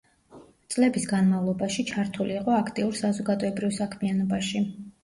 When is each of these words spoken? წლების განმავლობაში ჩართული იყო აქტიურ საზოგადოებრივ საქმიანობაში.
წლების 0.75 1.05
განმავლობაში 1.11 1.85
ჩართული 1.91 2.35
იყო 2.41 2.57
აქტიურ 2.63 2.99
საზოგადოებრივ 3.05 3.79
საქმიანობაში. 3.81 4.69